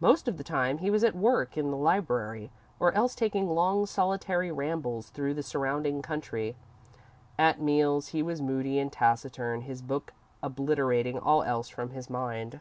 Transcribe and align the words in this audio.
Most 0.00 0.26
of 0.26 0.38
the 0.38 0.42
time 0.42 0.78
he 0.78 0.90
was 0.90 1.04
at 1.04 1.14
work 1.14 1.56
in 1.56 1.70
the 1.70 1.76
library, 1.76 2.50
or 2.80 2.90
else 2.94 3.14
taking 3.14 3.48
long, 3.48 3.86
solitary 3.86 4.50
rambles 4.50 5.10
through 5.10 5.34
the 5.34 5.42
surrounding 5.44 6.02
country. 6.02 6.56
At 7.38 7.60
meals 7.60 8.08
he 8.08 8.20
was 8.20 8.42
moody 8.42 8.80
and 8.80 8.92
taciturn, 8.92 9.60
his 9.60 9.80
book 9.80 10.14
obliterating 10.42 11.16
all 11.20 11.44
else 11.44 11.68
from 11.68 11.90
his 11.90 12.10
mind. 12.10 12.58